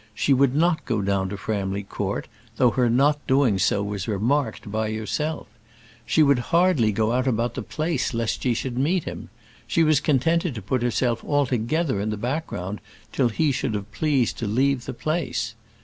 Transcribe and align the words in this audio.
She 0.15 0.33
would 0.33 0.55
not 0.55 0.83
go 0.85 1.03
down 1.03 1.29
to 1.29 1.37
Framley 1.37 1.83
Court, 1.83 2.27
though 2.55 2.71
her 2.71 2.89
not 2.89 3.19
doing 3.27 3.59
so 3.59 3.83
was 3.83 4.07
remarked 4.07 4.71
by 4.71 4.87
yourself. 4.87 5.45
She 6.07 6.23
would 6.23 6.39
hardly 6.49 6.91
go 6.91 7.11
out 7.11 7.27
about 7.27 7.53
the 7.53 7.61
place 7.61 8.11
lest 8.11 8.41
she 8.41 8.55
should 8.55 8.79
meet 8.79 9.03
him. 9.03 9.29
She 9.67 9.83
was 9.83 9.99
contented 9.99 10.55
to 10.55 10.61
put 10.63 10.81
herself 10.81 11.23
altogether 11.23 11.99
in 12.01 12.09
the 12.09 12.17
background 12.17 12.81
till 13.11 13.29
he 13.29 13.51
should 13.51 13.75
have 13.75 13.91
pleased 13.91 14.39
to 14.39 14.47
leave 14.47 14.85
the 14.85 14.93
place. 14.95 15.53